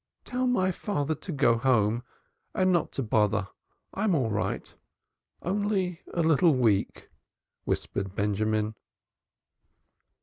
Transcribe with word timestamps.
"Tell 0.25 0.47
my 0.47 0.71
father 0.71 1.13
to 1.13 1.31
go 1.31 1.59
home, 1.59 2.01
and 2.55 2.71
not 2.71 2.91
to 2.93 3.03
bother; 3.03 3.49
I'm 3.93 4.15
all 4.15 4.31
right 4.31 4.73
only 5.43 6.01
a 6.11 6.23
little 6.23 6.55
weak," 6.55 7.07
whispered 7.65 8.15
Benjamin. 8.15 8.73